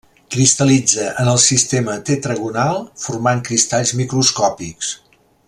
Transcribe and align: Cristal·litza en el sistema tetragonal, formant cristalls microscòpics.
Cristal·litza 0.35 1.09
en 1.23 1.29
el 1.33 1.37
sistema 1.43 1.97
tetragonal, 2.09 2.81
formant 3.05 3.45
cristalls 3.51 3.93
microscòpics. 4.01 4.91